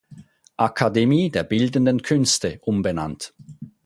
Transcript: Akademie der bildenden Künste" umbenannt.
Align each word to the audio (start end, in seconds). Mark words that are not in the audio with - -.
Akademie 0.57 1.29
der 1.29 1.43
bildenden 1.43 2.01
Künste" 2.01 2.57
umbenannt. 2.63 3.35